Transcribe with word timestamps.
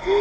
Welcome 0.00 0.16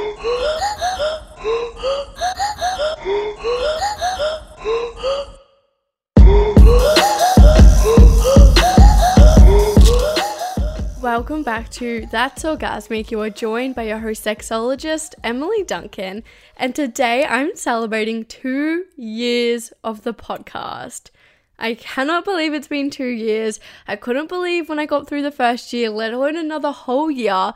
back 11.44 11.70
to 11.71 12.05
That's 12.12 12.44
Orgasmic. 12.44 13.10
You 13.10 13.21
are 13.21 13.29
joined 13.29 13.76
by 13.76 13.84
your 13.84 14.00
host, 14.00 14.26
sexologist 14.26 15.13
Emily 15.23 15.63
Duncan, 15.63 16.23
and 16.57 16.75
today 16.75 17.23
I'm 17.23 17.55
celebrating 17.55 18.25
two 18.25 18.84
years 18.98 19.71
of 19.82 20.04
the 20.04 20.14
podcast. 20.14 21.09
I 21.57 21.75
cannot 21.75 22.25
believe 22.25 22.54
it's 22.54 22.68
been 22.68 22.89
two 22.89 23.05
years. 23.05 23.61
I 23.88 23.96
couldn't 23.96 24.27
believe 24.27 24.68
when 24.68 24.80
I 24.80 24.86
got 24.86 25.07
through 25.07 25.21
the 25.21 25.32
first 25.32 25.71
year, 25.71 25.89
let 25.89 26.11
alone 26.11 26.36
another 26.36 26.71
whole 26.71 27.09
year. 27.09 27.54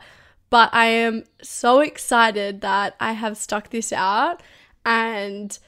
But 0.54 0.72
I 0.72 0.86
am 0.86 1.24
so 1.42 1.80
excited 1.80 2.60
that 2.60 2.94
I 3.00 3.14
have 3.14 3.36
stuck 3.36 3.70
this 3.70 3.92
out 3.92 4.40
and 4.86 5.58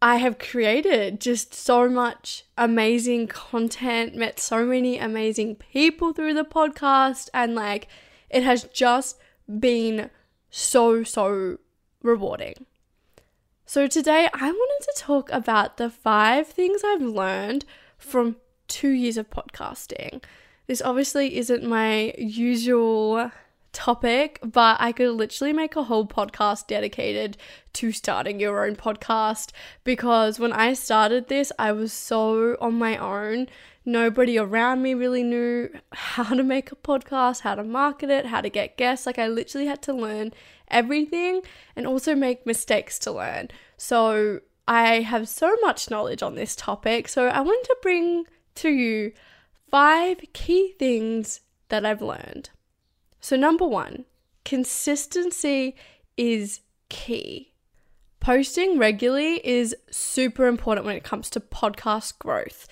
I 0.00 0.16
have 0.16 0.38
created 0.38 1.20
just 1.20 1.52
so 1.52 1.90
much 1.90 2.44
amazing 2.56 3.26
content, 3.26 4.14
met 4.14 4.40
so 4.40 4.64
many 4.64 4.98
amazing 4.98 5.56
people 5.56 6.14
through 6.14 6.32
the 6.32 6.42
podcast, 6.42 7.28
and 7.34 7.54
like 7.54 7.86
it 8.30 8.42
has 8.42 8.64
just 8.64 9.18
been 9.60 10.08
so, 10.48 11.02
so 11.04 11.58
rewarding. 12.02 12.64
So, 13.66 13.86
today 13.88 14.26
I 14.32 14.52
wanted 14.52 14.86
to 14.86 14.94
talk 14.96 15.30
about 15.30 15.76
the 15.76 15.90
five 15.90 16.46
things 16.46 16.80
I've 16.82 17.02
learned 17.02 17.66
from 17.98 18.36
two 18.68 18.88
years 18.88 19.18
of 19.18 19.28
podcasting. 19.28 20.24
This 20.66 20.80
obviously 20.80 21.36
isn't 21.36 21.62
my 21.62 22.14
usual 22.16 23.30
topic, 23.72 24.38
but 24.44 24.76
I 24.80 24.92
could 24.92 25.10
literally 25.10 25.52
make 25.52 25.76
a 25.76 25.84
whole 25.84 26.06
podcast 26.06 26.66
dedicated 26.66 27.36
to 27.74 27.92
starting 27.92 28.38
your 28.38 28.64
own 28.64 28.76
podcast 28.76 29.50
because 29.82 30.38
when 30.38 30.52
I 30.52 30.74
started 30.74 31.28
this, 31.28 31.52
I 31.58 31.72
was 31.72 31.92
so 31.92 32.56
on 32.60 32.74
my 32.74 32.96
own. 32.96 33.48
Nobody 33.84 34.38
around 34.38 34.82
me 34.82 34.94
really 34.94 35.24
knew 35.24 35.70
how 35.92 36.34
to 36.34 36.42
make 36.42 36.70
a 36.70 36.76
podcast, 36.76 37.40
how 37.40 37.56
to 37.56 37.64
market 37.64 38.10
it, 38.10 38.26
how 38.26 38.40
to 38.40 38.48
get 38.48 38.76
guests. 38.76 39.06
Like, 39.06 39.18
I 39.18 39.26
literally 39.26 39.66
had 39.66 39.82
to 39.82 39.92
learn 39.92 40.32
everything 40.68 41.42
and 41.74 41.86
also 41.86 42.14
make 42.14 42.46
mistakes 42.46 42.98
to 43.00 43.12
learn. 43.12 43.48
So, 43.76 44.40
I 44.68 45.00
have 45.00 45.28
so 45.28 45.56
much 45.62 45.90
knowledge 45.90 46.22
on 46.22 46.36
this 46.36 46.54
topic. 46.54 47.08
So, 47.08 47.26
I 47.26 47.40
want 47.40 47.64
to 47.64 47.76
bring 47.82 48.26
to 48.56 48.68
you 48.68 49.12
five 49.68 50.18
key 50.32 50.74
things 50.78 51.40
that 51.68 51.84
I've 51.84 52.02
learned. 52.02 52.50
So, 53.22 53.36
number 53.36 53.64
one, 53.64 54.04
consistency 54.44 55.76
is 56.16 56.60
key. 56.88 57.52
Posting 58.18 58.78
regularly 58.78 59.40
is 59.46 59.74
super 59.90 60.46
important 60.46 60.84
when 60.84 60.96
it 60.96 61.04
comes 61.04 61.30
to 61.30 61.40
podcast 61.40 62.18
growth. 62.18 62.66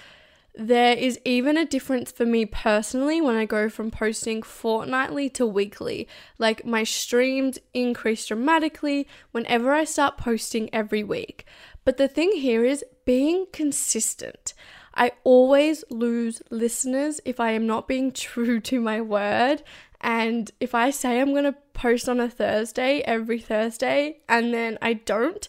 There 0.57 0.97
is 0.97 1.21
even 1.25 1.57
a 1.57 1.65
difference 1.65 2.11
for 2.11 2.27
me 2.27 2.47
personally 2.47 3.21
when 3.21 3.37
I 3.37 3.45
go 3.47 3.69
from 3.69 3.93
posting 3.93 4.43
fortnightly 4.43 5.31
to 5.31 5.47
weekly. 5.47 6.09
Like 6.37 6.65
my 6.65 6.83
streams 6.83 7.61
increase 7.73 8.27
dramatically 8.27 9.07
whenever 9.31 9.73
I 9.73 9.85
start 9.85 10.19
posting 10.19 10.69
every 10.75 11.05
week. 11.05 11.47
But 11.85 11.97
the 11.97 12.09
thing 12.09 12.33
here 12.33 12.65
is 12.65 12.85
being 13.05 13.47
consistent. 13.53 14.53
I 15.01 15.13
always 15.25 15.83
lose 15.89 16.43
listeners 16.51 17.23
if 17.25 17.41
I 17.41 17.53
am 17.53 17.67
not 17.67 17.89
being 17.89 18.13
true 18.29 18.61
to 18.61 18.81
my 18.81 19.01
word. 19.01 19.63
And 20.03 20.51
if 20.61 20.75
I 20.75 20.91
say 20.91 21.21
I'm 21.21 21.33
going 21.33 21.45
to 21.45 21.57
post 21.73 22.09
on 22.09 22.21
a 22.21 22.29
Thursday 22.29 23.01
every 23.01 23.41
Thursday 23.41 24.21
and 24.29 24.53
then 24.53 24.79
I 24.83 24.93
don't, 24.93 25.49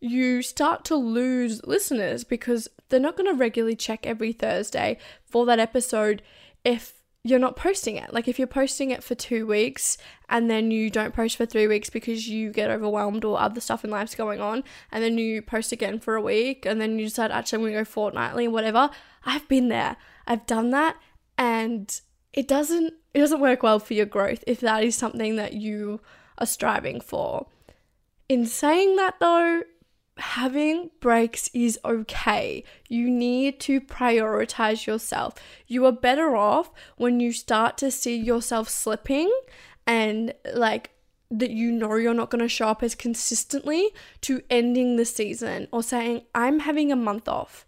you 0.00 0.42
start 0.42 0.84
to 0.86 0.96
lose 0.96 1.64
listeners 1.66 2.22
because 2.22 2.68
they're 2.88 3.00
not 3.00 3.16
going 3.16 3.30
to 3.30 3.38
regularly 3.38 3.74
check 3.74 4.06
every 4.06 4.32
Thursday 4.32 4.98
for 5.26 5.44
that 5.46 5.58
episode 5.58 6.22
if 6.64 6.97
you're 7.28 7.38
not 7.38 7.56
posting 7.56 7.96
it. 7.96 8.12
Like 8.12 8.28
if 8.28 8.38
you're 8.38 8.46
posting 8.46 8.90
it 8.90 9.02
for 9.02 9.14
two 9.14 9.46
weeks 9.46 9.98
and 10.28 10.50
then 10.50 10.70
you 10.70 10.90
don't 10.90 11.14
post 11.14 11.36
for 11.36 11.46
three 11.46 11.66
weeks 11.66 11.90
because 11.90 12.28
you 12.28 12.52
get 12.52 12.70
overwhelmed 12.70 13.24
or 13.24 13.40
other 13.40 13.60
stuff 13.60 13.84
in 13.84 13.90
life's 13.90 14.14
going 14.14 14.40
on, 14.40 14.64
and 14.90 15.02
then 15.02 15.18
you 15.18 15.42
post 15.42 15.72
again 15.72 15.98
for 15.98 16.14
a 16.14 16.20
week 16.20 16.64
and 16.64 16.80
then 16.80 16.98
you 16.98 17.06
decide 17.06 17.30
actually 17.30 17.56
I'm 17.58 17.64
gonna 17.64 17.80
go 17.80 17.84
fortnightly, 17.84 18.48
whatever. 18.48 18.90
I've 19.24 19.46
been 19.48 19.68
there. 19.68 19.96
I've 20.26 20.46
done 20.46 20.70
that 20.70 20.96
and 21.36 22.00
it 22.32 22.48
doesn't 22.48 22.94
it 23.14 23.20
doesn't 23.20 23.40
work 23.40 23.62
well 23.62 23.78
for 23.78 23.94
your 23.94 24.06
growth 24.06 24.44
if 24.46 24.60
that 24.60 24.84
is 24.84 24.94
something 24.96 25.36
that 25.36 25.54
you 25.54 26.00
are 26.38 26.46
striving 26.46 27.00
for. 27.00 27.46
In 28.28 28.46
saying 28.46 28.96
that 28.96 29.14
though, 29.20 29.62
having 30.18 30.90
breaks 31.00 31.50
is 31.52 31.78
okay. 31.84 32.64
You 32.88 33.10
need 33.10 33.60
to 33.60 33.80
prioritize 33.80 34.86
yourself. 34.86 35.34
You 35.66 35.84
are 35.86 35.92
better 35.92 36.36
off 36.36 36.70
when 36.96 37.20
you 37.20 37.32
start 37.32 37.76
to 37.78 37.90
see 37.90 38.16
yourself 38.16 38.68
slipping 38.68 39.30
and 39.86 40.34
like 40.54 40.90
that 41.30 41.50
you 41.50 41.70
know 41.70 41.94
you're 41.96 42.14
not 42.14 42.30
going 42.30 42.40
to 42.40 42.48
show 42.48 42.68
up 42.68 42.82
as 42.82 42.94
consistently 42.94 43.90
to 44.22 44.42
ending 44.48 44.96
the 44.96 45.04
season 45.04 45.68
or 45.70 45.82
saying, 45.82 46.22
I'm 46.34 46.60
having 46.60 46.90
a 46.90 46.96
month 46.96 47.28
off. 47.28 47.66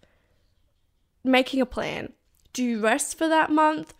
Making 1.23 1.61
a 1.61 1.65
plan. 1.65 2.13
Do 2.53 2.63
you 2.63 2.81
rest 2.81 3.17
for 3.17 3.27
that 3.27 3.51
month? 3.51 3.93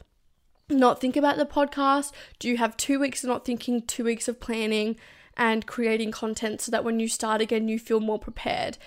not 0.71 0.99
think 0.99 1.17
about 1.17 1.37
the 1.37 1.45
podcast? 1.45 2.11
Do 2.39 2.49
you 2.49 2.57
have 2.57 2.77
two 2.77 2.99
weeks 2.99 3.23
of 3.23 3.29
not 3.29 3.45
thinking, 3.45 3.81
two 3.81 4.03
weeks 4.03 4.27
of 4.27 4.39
planning 4.39 4.95
and 5.37 5.65
creating 5.65 6.11
content 6.11 6.61
so 6.61 6.71
that 6.71 6.83
when 6.83 6.99
you 6.99 7.07
start 7.07 7.41
again, 7.41 7.67
you 7.67 7.79
feel 7.79 7.99
more 7.99 8.19
prepared? 8.19 8.77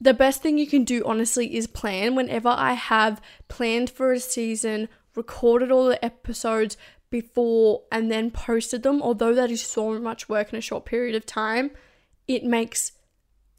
The 0.00 0.14
best 0.14 0.42
thing 0.42 0.58
you 0.58 0.66
can 0.66 0.84
do, 0.84 1.02
honestly, 1.04 1.56
is 1.56 1.66
plan. 1.66 2.14
Whenever 2.14 2.48
I 2.48 2.74
have 2.74 3.20
planned 3.48 3.90
for 3.90 4.12
a 4.12 4.20
season, 4.20 4.88
recorded 5.14 5.72
all 5.72 5.86
the 5.86 6.04
episodes 6.04 6.76
before, 7.10 7.82
and 7.90 8.10
then 8.10 8.30
posted 8.30 8.82
them, 8.82 9.02
although 9.02 9.34
that 9.34 9.50
is 9.50 9.62
so 9.62 9.98
much 9.98 10.28
work 10.28 10.52
in 10.52 10.58
a 10.58 10.62
short 10.62 10.84
period 10.84 11.14
of 11.14 11.26
time, 11.26 11.70
it 12.26 12.44
makes 12.44 12.92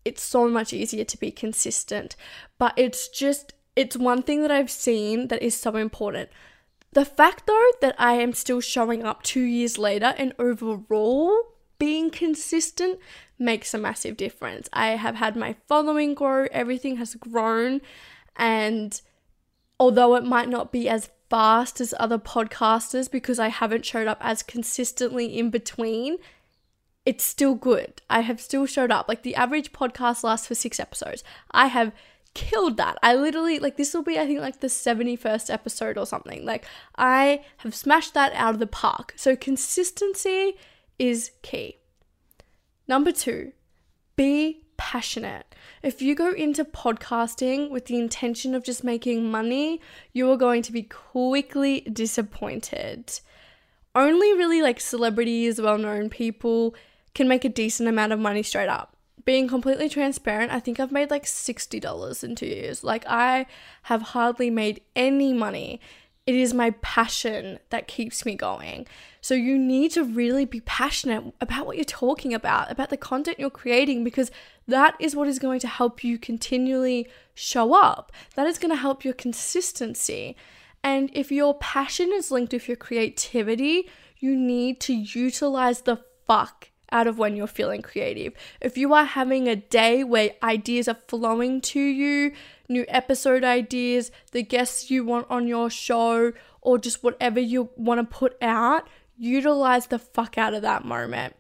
it 0.06 0.20
so 0.20 0.48
much 0.48 0.72
easier 0.72 1.04
to 1.04 1.18
be 1.18 1.32
consistent. 1.32 2.16
But 2.58 2.74
it's 2.78 3.10
just, 3.10 3.54
it's 3.76 3.98
one 3.98 4.22
thing 4.22 4.42
that 4.44 4.52
I've 4.52 4.72
seen 4.72 5.28
that 5.28 5.42
is 5.42 5.56
so 5.56 5.76
important. 5.76 6.30
The 6.94 7.06
fact, 7.06 7.48
though, 7.48 7.72
that 7.82 7.96
I 7.98 8.14
am 8.14 8.34
still 8.34 8.62
showing 8.62 9.04
up 9.04 9.24
two 9.24 9.42
years 9.42 9.78
later 9.78 10.14
and 10.18 10.34
overall 10.40 11.56
being 11.80 12.10
consistent 12.12 13.00
makes 13.40 13.74
a 13.74 13.78
massive 13.78 14.18
difference. 14.18 14.70
I 14.74 14.90
have 14.92 15.16
had 15.16 15.36
my 15.36 15.56
following 15.68 16.14
grow, 16.14 16.48
everything 16.52 16.98
has 16.98 17.16
grown, 17.16 17.82
and 18.36 19.00
although 19.80 20.16
it 20.16 20.26
might 20.26 20.50
not 20.50 20.72
be 20.72 20.88
as 20.88 21.10
fast 21.30 21.80
as 21.80 21.94
other 22.00 22.18
podcasters 22.18 23.10
because 23.10 23.40
I 23.40 23.48
haven't 23.48 23.86
showed 23.86 24.08
up 24.08 24.20
as 24.22 24.44
consistently 24.44 25.38
in 25.38 25.50
between, 25.50 26.18
it's 27.06 27.24
still 27.24 27.56
good. 27.56 28.02
I 28.10 28.22
have 28.22 28.42
still 28.42 28.66
showed 28.66 28.92
up. 28.92 29.08
Like 29.08 29.24
the 29.24 29.36
average 29.36 29.72
podcast 29.72 30.24
lasts 30.24 30.48
for 30.48 30.56
six 30.56 30.80
episodes. 30.80 31.24
I 31.52 31.68
have 31.68 31.94
killed 32.34 32.78
that. 32.78 32.98
I 33.02 33.16
literally, 33.16 33.60
like, 33.60 33.78
this 33.78 33.94
will 33.94 34.04
be, 34.04 34.20
I 34.20 34.26
think, 34.26 34.40
like 34.40 34.60
the 34.60 34.68
71st 34.68 35.52
episode 35.52 35.98
or 35.98 36.06
something. 36.06 36.46
Like, 36.46 36.66
I 36.96 37.44
have 37.58 37.74
smashed 37.74 38.14
that 38.14 38.34
out 38.34 38.54
of 38.54 38.60
the 38.60 38.68
park. 38.68 39.14
So, 39.16 39.36
consistency 39.36 40.56
is 41.00 41.32
key. 41.42 41.78
Number 42.88 43.12
two, 43.12 43.54
be 44.16 44.66
passionate. 44.78 45.56
If 45.82 46.02
you 46.02 46.14
go 46.14 46.32
into 46.32 46.64
podcasting 46.66 47.70
with 47.70 47.86
the 47.86 47.98
intention 47.98 48.54
of 48.54 48.64
just 48.64 48.84
making 48.84 49.32
money, 49.32 49.82
you 50.14 50.30
are 50.32 50.38
going 50.38 50.62
to 50.64 50.72
be 50.72 50.84
quickly 50.84 51.82
disappointed. 51.82 53.20
Only 53.96 54.34
really 54.34 54.62
like 54.62 54.80
celebrities, 54.80 55.60
well 55.60 55.78
known 55.78 56.10
people 56.10 56.76
can 57.16 57.28
make 57.28 57.44
a 57.44 57.50
decent 57.50 57.90
amount 57.90 58.14
of 58.14 58.20
money 58.20 58.44
straight 58.44 58.70
up 58.70 58.96
being 59.30 59.48
completely 59.48 59.88
transparent, 59.88 60.52
I 60.52 60.60
think 60.60 60.80
I've 60.80 60.92
made 60.92 61.12
like 61.12 61.26
$60 61.26 62.24
in 62.24 62.36
two 62.36 62.48
years. 62.48 62.84
Like, 62.84 63.06
I 63.08 63.46
have 63.84 64.02
hardly 64.02 64.50
made 64.50 64.82
any 64.96 65.34
money. 65.34 65.80
It 66.30 66.36
is 66.36 66.54
my 66.54 66.70
passion 66.84 67.58
that 67.72 67.88
keeps 67.88 68.24
me 68.24 68.36
going. 68.36 68.86
So, 69.20 69.34
you 69.34 69.58
need 69.58 69.90
to 69.94 70.04
really 70.04 70.46
be 70.46 70.62
passionate 70.62 71.34
about 71.42 71.66
what 71.66 71.76
you're 71.76 71.84
talking 71.84 72.36
about, 72.36 72.70
about 72.70 72.92
the 72.92 72.98
content 72.98 73.40
you're 73.40 73.50
creating, 73.50 74.04
because 74.04 74.30
that 74.68 74.94
is 75.00 75.16
what 75.16 75.28
is 75.28 75.40
going 75.40 75.60
to 75.62 75.68
help 75.68 76.04
you 76.04 76.20
continually 76.20 77.10
show 77.34 77.74
up. 77.74 78.12
That 78.36 78.46
is 78.46 78.60
going 78.60 78.70
to 78.70 78.76
help 78.76 79.04
your 79.04 79.16
consistency. 79.16 80.36
And 80.84 81.10
if 81.14 81.32
your 81.32 81.56
passion 81.56 82.12
is 82.14 82.30
linked 82.30 82.54
with 82.54 82.68
your 82.68 82.78
creativity, 82.78 83.90
you 84.20 84.36
need 84.36 84.80
to 84.82 84.94
utilize 84.94 85.82
the 85.82 85.98
fuck 86.28 86.70
out 86.92 87.08
of 87.08 87.18
when 87.18 87.36
you're 87.36 87.48
feeling 87.48 87.82
creative. 87.82 88.34
If 88.62 88.78
you 88.78 88.94
are 88.94 89.06
having 89.06 89.48
a 89.48 89.56
day 89.56 90.04
where 90.04 90.32
ideas 90.44 90.88
are 90.88 90.98
flowing 91.08 91.62
to 91.62 91.80
you, 91.80 92.34
new 92.68 92.86
episode 92.88 93.44
ideas, 93.44 94.12
the 94.32 94.44
guests 94.44 94.90
you 94.92 95.04
want 95.04 95.28
on 95.30 95.48
your 95.48 95.70
show, 95.70 96.34
or 96.62 96.78
just 96.78 97.04
whatever 97.04 97.40
you 97.40 97.70
want 97.76 98.00
to 98.00 98.18
put 98.18 98.38
out, 98.42 98.88
utilize 99.18 99.88
the 99.88 100.00
fuck 100.00 100.38
out 100.38 100.54
of 100.54 100.62
that 100.62 100.86
moment. 100.86 101.36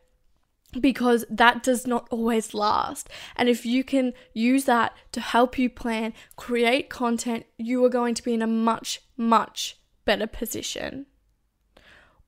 because 0.79 1.25
that 1.29 1.63
does 1.63 1.87
not 1.87 2.07
always 2.11 2.53
last. 2.53 3.09
And 3.35 3.49
if 3.49 3.65
you 3.65 3.83
can 3.83 4.13
use 4.33 4.65
that 4.65 4.93
to 5.13 5.21
help 5.21 5.57
you 5.57 5.69
plan, 5.69 6.13
create 6.35 6.89
content, 6.89 7.45
you 7.57 7.83
are 7.85 7.89
going 7.89 8.13
to 8.15 8.23
be 8.23 8.33
in 8.33 8.41
a 8.41 8.47
much, 8.47 9.01
much 9.17 9.77
better 10.05 10.27
position. 10.27 11.07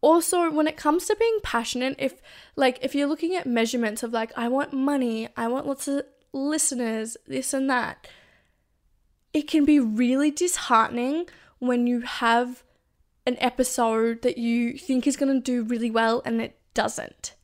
Also, 0.02 0.50
when 0.50 0.68
it 0.68 0.78
comes 0.78 1.06
to 1.06 1.16
being 1.16 1.38
passionate, 1.44 1.96
if 2.00 2.22
like 2.56 2.80
if 2.82 2.96
you're 2.96 3.08
looking 3.08 3.36
at 3.36 3.46
measurements 3.46 4.02
of 4.02 4.12
like 4.12 4.32
I 4.36 4.48
want 4.48 4.74
money, 4.74 5.30
I 5.38 5.48
want 5.48 5.68
lots 5.68 5.88
of 5.88 6.04
listeners, 6.34 7.18
this 7.28 7.54
and 7.54 7.70
that, 7.70 8.08
it 9.34 9.48
can 9.48 9.64
be 9.64 9.80
really 9.80 10.32
disheartening 10.32 11.30
when 11.60 11.86
you 11.86 12.02
have 12.02 12.64
an 13.28 13.38
episode 13.40 14.24
that 14.24 14.38
you 14.38 14.78
think 14.78 15.06
is 15.06 15.16
going 15.16 15.32
to 15.32 15.40
do 15.40 15.64
really 15.64 15.92
well 15.92 16.22
and 16.26 16.42
it 16.42 16.58
doesn't. 16.74 17.36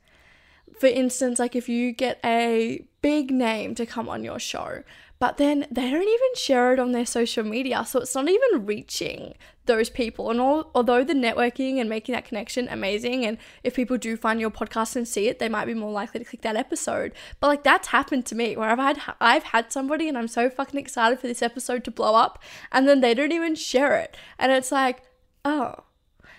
For 0.80 0.88
instance, 0.88 1.40
like 1.40 1.56
if 1.56 1.70
you 1.70 1.92
get 1.92 2.20
a 2.24 2.86
big 3.02 3.32
name 3.32 3.76
to 3.76 3.86
come 3.86 4.10
on 4.10 4.24
your 4.24 4.40
show, 4.40 4.84
but 5.20 5.38
then 5.38 5.66
they 5.72 5.90
don't 5.90 6.02
even 6.02 6.36
share 6.36 6.74
it 6.74 6.80
on 6.80 6.92
their 6.92 7.06
social 7.06 7.44
media, 7.44 7.84
so 7.86 8.00
it's 8.00 8.14
not 8.14 8.30
even 8.30 8.66
reaching 8.66 9.34
those 9.66 9.90
people. 9.90 10.30
And 10.30 10.40
all, 10.40 10.70
although 10.76 11.04
the 11.04 11.14
networking 11.14 11.80
and 11.80 11.90
making 11.90 12.14
that 12.14 12.26
connection 12.26 12.68
amazing, 12.70 13.26
and 13.26 13.38
if 13.64 13.76
people 13.76 13.98
do 13.98 14.16
find 14.16 14.40
your 14.40 14.52
podcast 14.52 14.96
and 14.96 15.08
see 15.08 15.28
it, 15.28 15.40
they 15.40 15.50
might 15.50 15.66
be 15.66 15.74
more 15.74 15.92
likely 15.92 16.20
to 16.20 16.26
click 16.26 16.42
that 16.42 16.56
episode. 16.56 17.14
But 17.40 17.48
like 17.48 17.64
that's 17.64 17.90
happened 17.90 18.26
to 18.28 18.36
me 18.36 18.56
where 18.56 18.70
I've 18.70 18.78
had 18.78 19.02
I've 19.20 19.44
had 19.44 19.72
somebody 19.72 20.08
and 20.08 20.18
I'm 20.18 20.28
so 20.28 20.50
fucking 20.50 20.80
excited 20.80 21.20
for 21.20 21.28
this 21.28 21.42
episode 21.42 21.84
to 21.86 21.92
blow 21.92 22.16
up, 22.16 22.42
and 22.72 22.88
then 22.88 23.02
they 23.02 23.14
don't 23.14 23.32
even 23.32 23.56
share 23.56 23.98
it, 23.98 24.16
and 24.38 24.52
it's 24.52 24.72
like, 24.72 25.04
oh, 25.44 25.84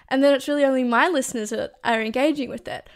and 0.08 0.22
then 0.22 0.34
it's 0.34 0.48
really 0.48 0.64
only 0.64 0.84
my 0.84 1.08
listeners 1.08 1.50
that 1.50 1.72
are 1.84 2.00
engaging 2.00 2.48
with 2.48 2.66
it. 2.68 2.88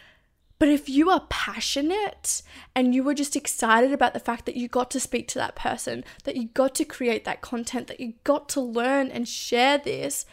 But 0.62 0.68
if 0.68 0.88
you 0.88 1.10
are 1.10 1.26
passionate 1.28 2.40
and 2.72 2.94
you 2.94 3.02
were 3.02 3.14
just 3.14 3.34
excited 3.34 3.92
about 3.92 4.14
the 4.14 4.20
fact 4.20 4.46
that 4.46 4.54
you 4.54 4.68
got 4.68 4.92
to 4.92 5.00
speak 5.00 5.26
to 5.26 5.38
that 5.40 5.56
person, 5.56 6.04
that 6.22 6.36
you 6.36 6.50
got 6.54 6.76
to 6.76 6.84
create 6.84 7.24
that 7.24 7.40
content, 7.40 7.88
that 7.88 7.98
you 7.98 8.12
got 8.22 8.48
to 8.50 8.60
learn 8.60 9.08
and 9.08 9.26
share 9.26 9.76
this, 9.76 10.24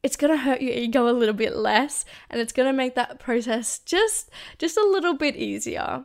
it's 0.00 0.14
going 0.14 0.30
to 0.30 0.44
hurt 0.44 0.62
your 0.62 0.74
ego 0.74 1.08
a 1.08 1.10
little 1.10 1.34
bit 1.34 1.56
less 1.56 2.04
and 2.30 2.40
it's 2.40 2.52
going 2.52 2.68
to 2.68 2.72
make 2.72 2.94
that 2.94 3.18
process 3.18 3.80
just 3.80 4.30
just 4.58 4.76
a 4.76 4.88
little 4.88 5.14
bit 5.14 5.34
easier. 5.34 6.04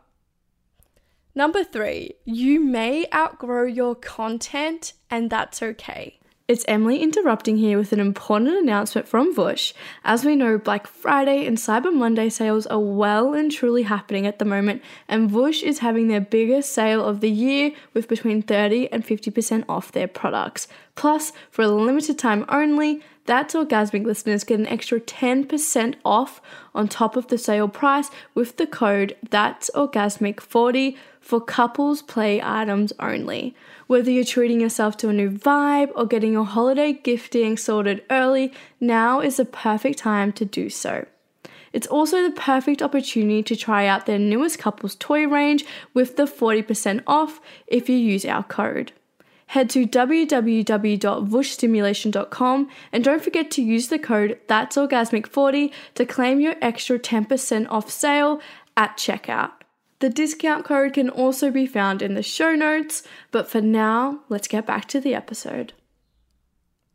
Number 1.35 1.63
3, 1.63 2.15
you 2.25 2.59
may 2.59 3.05
outgrow 3.13 3.65
your 3.65 3.93
content 3.93 4.93
and 5.11 5.29
that's 5.29 5.61
okay. 5.61 6.18
It's 6.49 6.65
Emily 6.67 7.03
interrupting 7.03 7.57
here 7.57 7.77
with 7.77 7.93
an 7.93 7.99
important 7.99 8.57
announcement 8.57 9.07
from 9.07 9.35
Vush. 9.35 9.71
As 10.03 10.25
we 10.25 10.35
know, 10.35 10.57
Black 10.57 10.87
Friday 10.87 11.45
and 11.45 11.59
Cyber 11.59 11.93
Monday 11.93 12.27
sales 12.27 12.65
are 12.65 12.79
well 12.79 13.35
and 13.35 13.51
truly 13.51 13.83
happening 13.83 14.25
at 14.25 14.39
the 14.39 14.45
moment, 14.45 14.81
and 15.07 15.29
Vush 15.29 15.61
is 15.61 15.77
having 15.77 16.07
their 16.07 16.19
biggest 16.19 16.73
sale 16.73 17.05
of 17.05 17.19
the 17.19 17.29
year 17.29 17.73
with 17.93 18.07
between 18.07 18.41
30 18.41 18.91
and 18.91 19.05
50% 19.05 19.63
off 19.69 19.91
their 19.91 20.07
products. 20.07 20.67
Plus, 20.95 21.33
for 21.51 21.61
a 21.61 21.67
limited 21.67 22.17
time 22.17 22.45
only, 22.49 23.03
that's 23.27 23.53
Orgasmic 23.53 24.03
listeners 24.03 24.43
get 24.43 24.59
an 24.59 24.65
extra 24.65 24.99
10% 24.99 25.97
off 26.03 26.41
on 26.73 26.87
top 26.87 27.15
of 27.15 27.27
the 27.27 27.37
sale 27.37 27.67
price 27.67 28.09
with 28.33 28.57
the 28.57 28.65
code 28.65 29.15
That's 29.29 29.69
Orgasmic 29.75 30.39
40 30.39 30.97
for 31.19 31.41
couples 31.41 32.01
play 32.01 32.41
items 32.41 32.93
only. 32.99 33.55
Whether 33.87 34.11
you're 34.11 34.23
treating 34.23 34.61
yourself 34.61 34.95
to 34.97 35.09
a 35.09 35.13
new 35.13 35.29
vibe 35.29 35.91
or 35.95 36.05
getting 36.05 36.33
your 36.33 36.45
holiday 36.45 36.93
gifting 36.93 37.57
sorted 37.57 38.03
early, 38.09 38.53
now 38.79 39.19
is 39.19 39.37
the 39.37 39.45
perfect 39.45 39.99
time 39.99 40.31
to 40.33 40.45
do 40.45 40.69
so. 40.69 41.05
It's 41.71 41.87
also 41.87 42.23
the 42.23 42.31
perfect 42.31 42.81
opportunity 42.81 43.43
to 43.43 43.55
try 43.55 43.85
out 43.85 44.05
their 44.05 44.19
newest 44.19 44.59
couples 44.59 44.95
toy 44.95 45.25
range 45.27 45.63
with 45.93 46.17
the 46.17 46.25
40% 46.25 47.03
off 47.05 47.39
if 47.67 47.87
you 47.89 47.97
use 47.97 48.25
our 48.25 48.43
code. 48.43 48.91
Head 49.47 49.69
to 49.71 49.87
www.vushstimulation.com 49.87 52.69
and 52.91 53.03
don't 53.03 53.23
forget 53.23 53.49
to 53.51 53.63
use 53.63 53.87
the 53.87 53.97
code 53.97 54.37
That's 54.47 54.75
Orgasmic40 54.77 55.71
to 55.95 56.05
claim 56.05 56.39
your 56.39 56.53
extra 56.61 56.99
10% 56.99 57.65
off 57.69 57.89
sale 57.89 58.39
at 58.77 58.95
checkout. 58.97 59.53
The 59.99 60.09
discount 60.09 60.63
code 60.63 60.93
can 60.93 61.09
also 61.09 61.51
be 61.51 61.65
found 61.65 62.01
in 62.01 62.13
the 62.13 62.23
show 62.23 62.55
notes, 62.55 63.03
but 63.31 63.49
for 63.49 63.59
now, 63.59 64.21
let's 64.29 64.47
get 64.47 64.65
back 64.65 64.85
to 64.89 65.01
the 65.01 65.13
episode. 65.13 65.73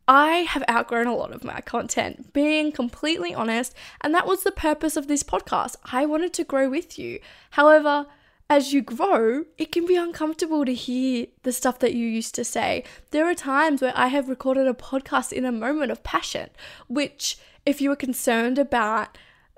I 0.08 0.38
have 0.48 0.64
outgrown 0.68 1.06
a 1.06 1.14
lot 1.14 1.32
of 1.32 1.44
my 1.44 1.60
content, 1.60 2.32
being 2.32 2.72
completely 2.72 3.34
honest, 3.34 3.74
and 4.00 4.14
that 4.14 4.26
was 4.26 4.42
the 4.42 4.52
purpose 4.52 4.96
of 4.96 5.06
this 5.06 5.22
podcast. 5.22 5.76
I 5.92 6.04
wanted 6.06 6.32
to 6.34 6.44
grow 6.44 6.68
with 6.68 6.98
you. 6.98 7.20
However, 7.52 8.06
as 8.50 8.74
you 8.74 8.82
grow, 8.82 9.44
it 9.56 9.72
can 9.72 9.86
be 9.86 9.96
uncomfortable 9.96 10.64
to 10.66 10.74
hear 10.74 11.26
the 11.42 11.52
stuff 11.52 11.78
that 11.78 11.94
you 11.94 12.06
used 12.06 12.34
to 12.34 12.44
say. 12.44 12.84
There 13.10 13.26
are 13.26 13.34
times 13.34 13.80
where 13.80 13.94
I 13.96 14.08
have 14.08 14.28
recorded 14.28 14.66
a 14.66 14.74
podcast 14.74 15.32
in 15.32 15.46
a 15.46 15.52
moment 15.52 15.90
of 15.90 16.02
passion, 16.02 16.50
which, 16.86 17.38
if 17.64 17.80
you 17.80 17.90
are 17.90 17.96
concerned 17.96 18.58
about 18.58 19.16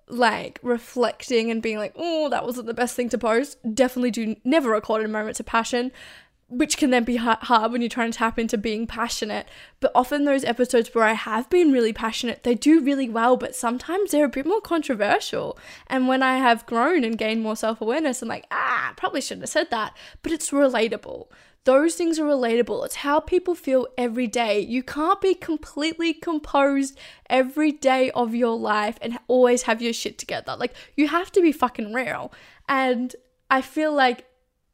like 0.08 0.58
reflecting 0.62 1.50
and 1.50 1.62
being 1.62 1.78
like, 1.78 1.92
oh, 1.96 2.28
that 2.28 2.44
wasn't 2.44 2.66
the 2.66 2.74
best 2.74 2.94
thing 2.94 3.08
to 3.10 3.18
post, 3.18 3.58
definitely 3.74 4.10
do 4.10 4.36
never 4.44 4.70
record 4.70 5.04
in 5.04 5.10
moments 5.10 5.40
of 5.40 5.46
passion, 5.46 5.90
which 6.48 6.76
can 6.76 6.90
then 6.90 7.02
be 7.02 7.16
hard 7.16 7.72
when 7.72 7.80
you're 7.80 7.88
trying 7.88 8.12
to 8.12 8.18
tap 8.18 8.38
into 8.38 8.56
being 8.56 8.86
passionate. 8.86 9.48
But 9.80 9.90
often 9.94 10.24
those 10.24 10.44
episodes 10.44 10.94
where 10.94 11.04
I 11.04 11.14
have 11.14 11.50
been 11.50 11.72
really 11.72 11.92
passionate, 11.92 12.44
they 12.44 12.54
do 12.54 12.80
really 12.80 13.08
well, 13.08 13.36
but 13.36 13.56
sometimes 13.56 14.12
they're 14.12 14.24
a 14.24 14.28
bit 14.28 14.46
more 14.46 14.60
controversial. 14.60 15.58
And 15.88 16.06
when 16.06 16.22
I 16.22 16.36
have 16.36 16.66
grown 16.66 17.02
and 17.02 17.18
gained 17.18 17.42
more 17.42 17.56
self 17.56 17.80
awareness, 17.80 18.22
I'm 18.22 18.28
like, 18.28 18.46
ah, 18.52 18.94
probably 18.96 19.20
shouldn't 19.20 19.42
have 19.42 19.50
said 19.50 19.70
that, 19.70 19.96
but 20.22 20.30
it's 20.30 20.50
relatable. 20.50 21.26
Those 21.66 21.96
things 21.96 22.20
are 22.20 22.24
relatable. 22.24 22.84
It's 22.84 22.94
how 22.94 23.18
people 23.18 23.56
feel 23.56 23.88
every 23.98 24.28
day. 24.28 24.60
You 24.60 24.84
can't 24.84 25.20
be 25.20 25.34
completely 25.34 26.14
composed 26.14 26.96
every 27.28 27.72
day 27.72 28.12
of 28.12 28.36
your 28.36 28.56
life 28.56 28.98
and 29.02 29.18
always 29.26 29.62
have 29.62 29.82
your 29.82 29.92
shit 29.92 30.16
together. 30.16 30.54
Like, 30.56 30.74
you 30.94 31.08
have 31.08 31.32
to 31.32 31.40
be 31.40 31.50
fucking 31.50 31.92
real. 31.92 32.32
And 32.68 33.16
I 33.50 33.62
feel 33.62 33.92
like 33.92 34.26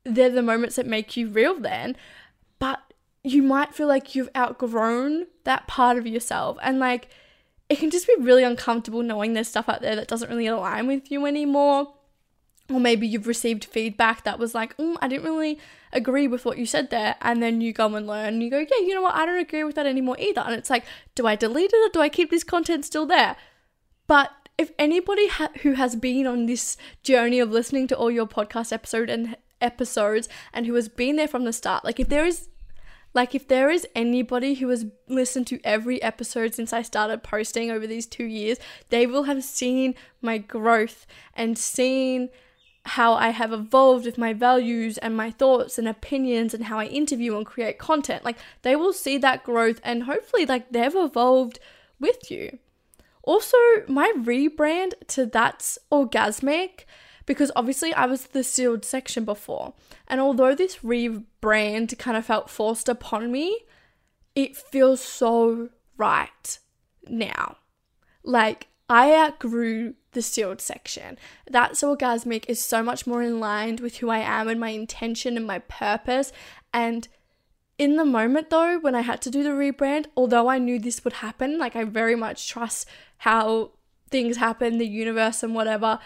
they're 0.05 0.29
the 0.29 0.43
moments 0.43 0.77
that 0.77 0.87
make 0.87 1.17
you 1.17 1.29
real 1.29 1.59
then. 1.59 1.97
But 2.59 2.81
you 3.25 3.43
might 3.43 3.75
feel 3.75 3.89
like 3.89 4.15
you've 4.15 4.29
outgrown 4.37 5.29
that 5.45 5.67
part 5.67 5.97
of 5.97 6.07
yourself. 6.07 6.59
And 6.61 6.79
like, 6.79 7.09
it 7.71 7.79
can 7.79 7.91
just 7.91 8.07
be 8.07 8.17
really 8.21 8.45
uncomfortable 8.45 9.03
knowing 9.03 9.33
there's 9.33 9.49
stuff 9.49 9.71
out 9.71 9.81
there 9.81 9.97
that 9.97 10.09
doesn't 10.09 10.29
really 10.29 10.47
align 10.47 10.89
with 10.89 11.11
you 11.11 11.25
anymore 11.25 11.95
or 12.71 12.81
maybe 12.81 13.07
you've 13.07 13.27
received 13.27 13.65
feedback 13.65 14.25
that 14.25 14.39
was 14.39 14.55
like, 14.55 14.77
mm, 14.77 14.97
I 15.01 15.09
didn't 15.09 15.25
really 15.25 15.59
agree 15.93 16.27
with 16.27 16.45
what 16.45 16.59
you 16.59 16.67
said 16.67 16.91
there. 16.91 17.17
And 17.21 17.43
then 17.43 17.61
you 17.61 17.73
go 17.73 17.95
and 17.95 18.07
learn 18.07 18.35
and 18.35 18.43
you 18.43 18.51
go, 18.51 18.59
yeah, 18.59 18.67
you 18.81 18.95
know 18.95 19.03
what? 19.03 19.15
I 19.15 19.27
don't 19.27 19.39
agree 19.39 19.65
with 19.65 19.75
that 19.77 19.87
anymore 19.87 20.17
either. 20.19 20.41
And 20.41 20.55
it's 20.55 20.71
like, 20.71 20.85
do 21.15 21.27
I 21.27 21.37
delete 21.37 21.73
it 21.73 21.91
or 21.91 21.93
do 21.93 22.01
I 22.01 22.09
keep 22.09 22.31
this 22.31 22.45
content 22.45 22.85
still 22.85 23.07
there? 23.07 23.37
But 24.07 24.31
if 24.59 24.73
anybody 24.79 25.29
ha- 25.29 25.51
who 25.63 25.73
has 25.73 25.97
been 25.97 26.27
on 26.27 26.47
this 26.47 26.77
journey 27.03 27.41
of 27.41 27.51
listening 27.51 27.87
to 27.89 27.97
all 27.97 28.11
your 28.11 28.27
podcast 28.27 28.73
episode 28.73 29.11
and 29.11 29.37
episodes 29.61 30.29
and 30.53 30.67
who 30.67 30.75
has 30.75 30.89
been 30.89 31.17
there 31.17 31.29
from 31.29 31.45
the 31.45 31.53
start, 31.53 31.85
like 31.85 32.01
if 32.01 32.09
there 32.09 32.25
is 32.25 32.49
like 33.15 33.35
if 33.35 33.47
there 33.47 33.69
is 33.69 33.87
anybody 33.95 34.55
who 34.55 34.69
has 34.71 34.87
listened 35.07 35.47
to 35.47 35.61
every 35.65 36.03
episode 36.03 36.55
since 36.55 36.73
I 36.73 36.81
started 36.81 37.23
posting 37.23 37.71
over 37.71 37.87
these 37.87 38.07
2 38.07 38.25
years, 38.25 38.59
they 38.89 39.07
will 39.07 39.25
have 39.25 39.45
seen 39.45 39.95
my 40.23 40.39
growth 40.39 41.07
and 41.35 41.59
seen 41.59 42.31
how 42.85 43.15
I 43.15 43.31
have 43.31 43.53
evolved 43.53 44.07
with 44.07 44.19
my 44.19 44.33
values 44.33 44.99
and 44.99 45.17
my 45.17 45.31
thoughts 45.31 45.79
and 45.79 45.87
opinions 45.87 46.53
and 46.53 46.65
how 46.65 46.79
I 46.79 46.87
interview 46.87 47.37
and 47.37 47.47
create 47.47 47.79
content. 47.79 48.25
Like 48.25 48.39
they 48.63 48.75
will 48.75 48.93
see 48.93 49.19
that 49.19 49.45
growth 49.45 49.81
and 49.85 50.05
hopefully 50.05 50.47
like 50.47 50.73
they've 50.73 50.95
evolved 50.95 51.61
with 52.01 52.31
you. 52.31 52.59
Also, 53.23 53.57
my 53.87 54.13
rebrand 54.17 54.93
to 55.09 55.27
That's 55.27 55.79
Orgasmic 55.93 56.85
because 57.25 57.53
obviously 57.55 57.95
I 57.95 58.07
was 58.07 58.27
the 58.27 58.43
sealed 58.43 58.85
section 58.85 59.25
before. 59.25 59.75
And 60.09 60.21
although 60.21 60.57
this 60.57 60.79
rebrand 60.79 61.97
kind 61.99 62.17
of 62.17 62.27
felt 62.27 62.51
forced 62.51 62.89
upon 62.89 63.31
me, 63.31 63.61
it 64.35 64.57
feels 64.57 65.01
so 65.01 65.71
right 65.97 66.59
now. 67.09 67.59
Like 68.25 68.67
I 68.89 69.15
outgrew 69.15 69.95
the 70.13 70.23
sealed 70.23 70.61
section. 70.61 71.19
That's 71.51 71.83
orgasmic 71.83 72.45
is 72.49 72.61
so 72.63 72.83
much 72.83 73.07
more 73.07 73.23
in 73.23 73.41
line 73.41 73.77
with 73.83 73.99
who 73.99 74.11
I 74.11 74.19
am 74.19 74.49
and 74.49 74.61
my 74.61 74.71
intention 74.71 75.37
and 75.37 75.47
my 75.47 75.59
purpose. 75.61 76.33
And 76.73 77.09
in 77.79 77.97
the 77.97 78.05
moment 78.05 78.51
though, 78.51 78.79
when 78.79 78.95
I 78.95 79.01
had 79.01 79.21
to 79.23 79.31
do 79.31 79.43
the 79.43 79.51
rebrand, 79.51 80.07
although 80.17 80.49
I 80.49 80.59
knew 80.59 80.79
this 80.79 81.03
would 81.05 81.15
happen, 81.15 81.59
like 81.59 81.75
I 81.75 81.85
very 81.85 82.15
much 82.15 82.49
trust 82.49 82.89
how 83.19 83.73
things 84.11 84.37
happen, 84.37 84.79
the 84.79 84.87
universe 84.87 85.43
and 85.43 85.55
whatever, 85.55 85.99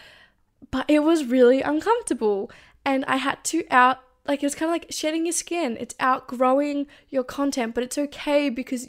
but 0.71 0.87
it 0.89 1.01
was 1.01 1.25
really 1.25 1.61
uncomfortable. 1.63 2.51
And 2.85 3.05
I 3.07 3.17
had 3.17 3.43
to 3.45 3.65
out 3.71 4.01
like 4.27 4.43
it's 4.43 4.55
kind 4.55 4.71
of 4.71 4.75
like 4.75 4.87
shedding 4.91 5.27
your 5.27 5.33
skin. 5.33 5.77
It's 5.79 5.95
outgrowing 6.01 6.87
your 7.09 7.25
content, 7.25 7.75
but 7.75 7.85
it's 7.85 7.99
okay 7.99 8.49
because 8.49 8.89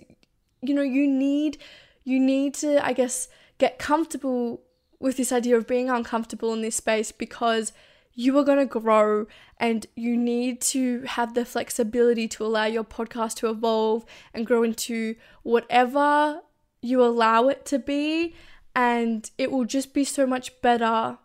you 0.61 0.73
know, 0.73 0.81
you 0.81 1.07
need 1.07 1.57
you 2.03 2.19
need 2.19 2.53
to 2.55 2.85
I 2.85 2.93
guess 2.93 3.27
get 3.57 3.79
comfortable 3.79 4.61
with 4.99 5.17
this 5.17 5.31
idea 5.31 5.57
of 5.57 5.67
being 5.67 5.89
uncomfortable 5.89 6.53
in 6.53 6.61
this 6.61 6.75
space 6.75 7.11
because 7.11 7.71
you 8.13 8.37
are 8.37 8.43
going 8.43 8.57
to 8.57 8.65
grow 8.65 9.27
and 9.59 9.85
you 9.95 10.17
need 10.17 10.59
to 10.59 11.01
have 11.03 11.35
the 11.35 11.45
flexibility 11.45 12.27
to 12.27 12.43
allow 12.43 12.65
your 12.65 12.83
podcast 12.83 13.35
to 13.35 13.49
evolve 13.49 14.05
and 14.33 14.47
grow 14.47 14.63
into 14.63 15.15
whatever 15.43 16.41
you 16.81 17.03
allow 17.03 17.47
it 17.47 17.65
to 17.65 17.77
be. 17.77 18.33
And 18.75 19.29
it 19.37 19.51
will 19.51 19.65
just 19.65 19.93
be 19.93 20.03
so 20.03 20.25
much 20.25 20.61
better 20.61 21.19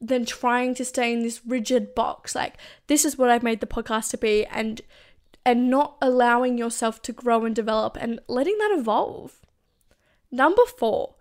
than 0.00 0.24
trying 0.24 0.74
to 0.76 0.84
stay 0.84 1.12
in 1.12 1.22
this 1.22 1.40
rigid 1.44 1.94
box. 1.94 2.36
Like, 2.36 2.54
this 2.86 3.04
is 3.04 3.18
what 3.18 3.30
I've 3.30 3.42
made 3.42 3.60
the 3.60 3.66
podcast 3.66 4.10
to 4.10 4.18
be. 4.18 4.46
And 4.46 4.80
and 5.44 5.70
not 5.70 5.96
allowing 6.02 6.58
yourself 6.58 7.00
to 7.00 7.12
grow 7.12 7.46
and 7.46 7.56
develop 7.56 7.96
and 7.98 8.20
letting 8.28 8.58
that 8.58 8.76
evolve. 8.78 9.40
Number 10.30 10.66
four, 10.66 11.14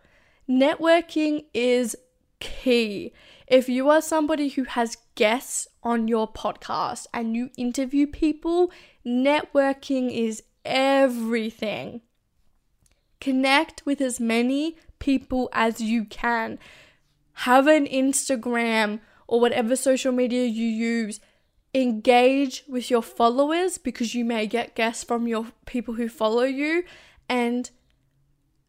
networking 0.50 1.46
is 1.54 1.96
key. 2.40 3.14
If 3.48 3.70
you 3.70 3.90
are 3.90 4.02
somebody 4.02 4.50
who 4.50 4.64
has 4.64 4.98
guests 5.16 5.68
on 5.84 6.08
your 6.08 6.32
podcast 6.32 7.08
and 7.14 7.36
you 7.36 7.50
interview 7.58 8.08
people, 8.08 8.72
networking 9.06 10.12
is 10.12 10.44
everything. 10.66 12.02
Connect 13.20 13.86
with 13.86 14.02
as 14.02 14.20
many 14.20 14.78
people 15.00 15.50
as 15.54 15.82
you 15.82 16.06
can. 16.06 16.60
Have 17.34 17.68
an 17.68 17.86
Instagram 17.86 19.00
or 19.28 19.40
whatever 19.40 19.76
social 19.76 20.12
media 20.12 20.46
you 20.46 20.66
use. 20.66 21.20
Engage 21.74 22.64
with 22.68 22.90
your 22.90 23.02
followers 23.02 23.78
because 23.78 24.14
you 24.14 24.26
may 24.26 24.48
get 24.48 24.76
guests 24.76 25.04
from 25.04 25.28
your 25.28 25.48
people 25.66 25.96
who 25.96 26.10
follow 26.10 26.44
you 26.44 26.84
and 27.30 27.72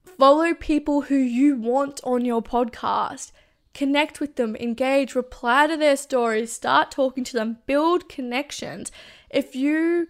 follow 0.08 0.54
people 0.54 1.02
who 1.02 1.16
you 1.16 1.56
want 1.56 2.00
on 2.02 2.24
your 2.24 2.42
podcast 2.42 3.32
connect 3.78 4.18
with 4.18 4.34
them, 4.34 4.56
engage, 4.56 5.14
reply 5.14 5.68
to 5.68 5.76
their 5.76 5.96
stories, 5.96 6.52
start 6.52 6.90
talking 6.90 7.22
to 7.22 7.32
them, 7.32 7.58
build 7.66 8.08
connections. 8.08 8.90
If 9.30 9.54
you, 9.54 10.08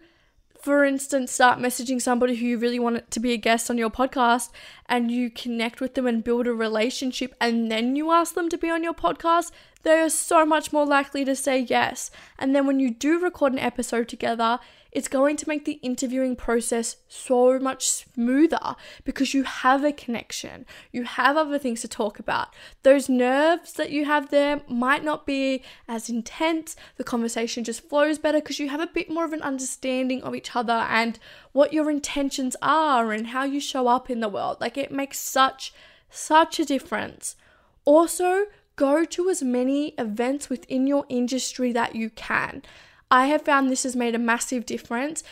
for 0.58 0.86
instance, 0.86 1.32
start 1.32 1.58
messaging 1.58 2.00
somebody 2.00 2.36
who 2.36 2.46
you 2.46 2.58
really 2.58 2.78
want 2.78 3.10
to 3.10 3.20
be 3.20 3.34
a 3.34 3.36
guest 3.36 3.68
on 3.68 3.76
your 3.76 3.90
podcast 3.90 4.48
and 4.86 5.10
you 5.10 5.28
connect 5.28 5.82
with 5.82 5.94
them 5.94 6.06
and 6.06 6.24
build 6.24 6.46
a 6.46 6.54
relationship 6.54 7.34
and 7.42 7.70
then 7.70 7.94
you 7.94 8.10
ask 8.10 8.34
them 8.34 8.48
to 8.48 8.56
be 8.56 8.70
on 8.70 8.82
your 8.82 8.94
podcast, 8.94 9.50
they 9.82 10.00
are 10.00 10.10
so 10.10 10.44
much 10.44 10.72
more 10.72 10.86
likely 10.86 11.24
to 11.24 11.36
say 11.36 11.60
yes. 11.60 12.10
And 12.38 12.54
then 12.54 12.66
when 12.66 12.80
you 12.80 12.90
do 12.90 13.18
record 13.18 13.52
an 13.52 13.58
episode 13.58 14.08
together, 14.08 14.58
it's 14.90 15.08
going 15.08 15.36
to 15.36 15.48
make 15.48 15.64
the 15.64 15.80
interviewing 15.82 16.34
process 16.34 16.96
so 17.08 17.58
much 17.58 17.88
smoother 17.88 18.74
because 19.04 19.34
you 19.34 19.42
have 19.42 19.84
a 19.84 19.92
connection. 19.92 20.64
You 20.92 21.04
have 21.04 21.36
other 21.36 21.58
things 21.58 21.82
to 21.82 21.88
talk 21.88 22.18
about. 22.18 22.54
Those 22.82 23.08
nerves 23.08 23.74
that 23.74 23.90
you 23.90 24.06
have 24.06 24.30
there 24.30 24.62
might 24.66 25.04
not 25.04 25.26
be 25.26 25.62
as 25.86 26.08
intense. 26.08 26.74
The 26.96 27.04
conversation 27.04 27.64
just 27.64 27.86
flows 27.88 28.18
better 28.18 28.38
because 28.38 28.58
you 28.58 28.70
have 28.70 28.80
a 28.80 28.86
bit 28.86 29.10
more 29.10 29.26
of 29.26 29.34
an 29.34 29.42
understanding 29.42 30.22
of 30.22 30.34
each 30.34 30.56
other 30.56 30.72
and 30.72 31.18
what 31.52 31.74
your 31.74 31.90
intentions 31.90 32.56
are 32.62 33.12
and 33.12 33.28
how 33.28 33.44
you 33.44 33.60
show 33.60 33.88
up 33.88 34.08
in 34.08 34.20
the 34.20 34.28
world. 34.28 34.56
Like 34.58 34.78
it 34.78 34.90
makes 34.90 35.20
such, 35.20 35.74
such 36.08 36.58
a 36.58 36.64
difference. 36.64 37.36
Also, 37.84 38.46
go 38.78 39.04
to 39.04 39.28
as 39.28 39.42
many 39.42 39.88
events 39.98 40.48
within 40.48 40.86
your 40.86 41.04
industry 41.10 41.72
that 41.72 41.94
you 41.94 42.08
can. 42.10 42.62
I 43.10 43.26
have 43.26 43.42
found 43.42 43.68
this 43.68 43.82
has 43.82 43.96
made 43.96 44.14
a 44.14 44.18
massive 44.18 44.64
difference. 44.64 45.22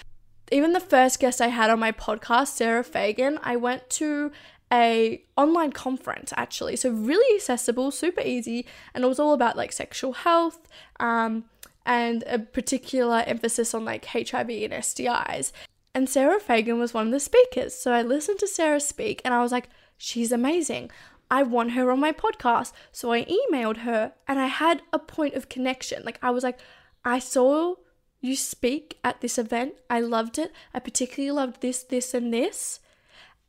Even 0.52 0.72
the 0.72 0.80
first 0.80 1.20
guest 1.20 1.40
I 1.40 1.48
had 1.48 1.70
on 1.70 1.78
my 1.78 1.92
podcast, 1.92 2.48
Sarah 2.48 2.84
Fagan, 2.84 3.38
I 3.42 3.56
went 3.56 3.88
to 3.90 4.32
a 4.72 5.22
online 5.36 5.70
conference 5.70 6.32
actually 6.36 6.74
so 6.74 6.90
really 6.90 7.36
accessible 7.36 7.92
super 7.92 8.20
easy 8.20 8.66
and 8.92 9.04
it 9.04 9.06
was 9.06 9.20
all 9.20 9.32
about 9.32 9.56
like 9.56 9.70
sexual 9.70 10.12
health 10.12 10.66
um, 10.98 11.44
and 11.84 12.24
a 12.26 12.36
particular 12.36 13.22
emphasis 13.28 13.74
on 13.74 13.84
like 13.84 14.04
hiv 14.06 14.32
and 14.32 14.72
stis 14.82 15.52
and 15.94 16.08
sarah 16.08 16.40
fagan 16.40 16.80
was 16.80 16.92
one 16.92 17.06
of 17.06 17.12
the 17.12 17.20
speakers 17.20 17.76
so 17.76 17.92
i 17.92 18.02
listened 18.02 18.40
to 18.40 18.48
sarah 18.48 18.80
speak 18.80 19.22
and 19.24 19.32
i 19.32 19.40
was 19.40 19.52
like 19.52 19.68
she's 19.96 20.32
amazing 20.32 20.90
I 21.30 21.42
want 21.42 21.72
her 21.72 21.90
on 21.90 22.00
my 22.00 22.12
podcast. 22.12 22.72
So 22.92 23.12
I 23.12 23.24
emailed 23.24 23.78
her 23.78 24.12
and 24.28 24.38
I 24.38 24.46
had 24.46 24.82
a 24.92 24.98
point 24.98 25.34
of 25.34 25.48
connection. 25.48 26.02
Like 26.04 26.18
I 26.22 26.30
was 26.30 26.44
like, 26.44 26.58
I 27.04 27.18
saw 27.18 27.74
you 28.20 28.36
speak 28.36 28.98
at 29.04 29.20
this 29.20 29.38
event. 29.38 29.74
I 29.90 30.00
loved 30.00 30.38
it. 30.38 30.52
I 30.72 30.78
particularly 30.78 31.32
loved 31.32 31.60
this, 31.60 31.82
this, 31.82 32.14
and 32.14 32.32
this. 32.32 32.80